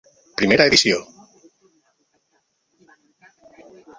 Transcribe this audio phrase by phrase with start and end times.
[0.41, 0.97] Primera edició.